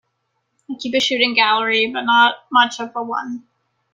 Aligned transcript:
I 0.67 0.73
keep 0.79 0.95
a 0.95 0.99
shooting 0.99 1.35
gallery, 1.35 1.85
but 1.93 2.01
not 2.01 2.33
much 2.51 2.79
of 2.79 2.91
a 2.95 3.03
one. 3.03 3.43